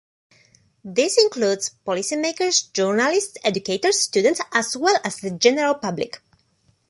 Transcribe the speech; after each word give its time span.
This 0.83 1.15
includes 1.19 1.75
policymakers, 1.85 2.73
journalists, 2.73 3.37
educators, 3.43 3.99
students 3.99 4.41
as 4.51 4.75
well 4.75 4.99
as 5.03 5.17
the 5.17 5.29
general 5.29 5.75
public. 5.75 6.23